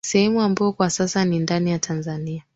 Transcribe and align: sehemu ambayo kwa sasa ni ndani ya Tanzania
sehemu 0.05 0.41
ambayo 0.41 0.71
kwa 0.71 0.89
sasa 0.89 1.25
ni 1.25 1.39
ndani 1.39 1.71
ya 1.71 1.79
Tanzania 1.79 2.43